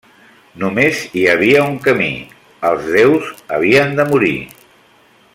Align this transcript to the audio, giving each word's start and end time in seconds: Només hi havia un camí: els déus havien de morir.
Només 0.61 1.01
hi 1.19 1.25
havia 1.33 1.59
un 1.73 1.75
camí: 1.87 2.09
els 2.71 2.89
déus 2.95 3.29
havien 3.59 3.93
de 4.01 4.07
morir. 4.13 4.35